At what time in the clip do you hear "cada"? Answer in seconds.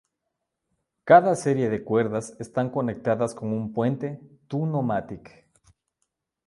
1.03-1.35